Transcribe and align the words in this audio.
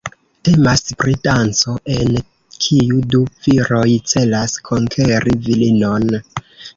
Temas 0.47 0.79
pri 1.01 1.11
danco 1.25 1.73
en 1.95 2.15
kiu 2.67 3.01
du 3.15 3.21
viroj 3.43 3.83
celas 4.13 4.57
konkeri 4.71 5.37
virinon. 5.49 6.09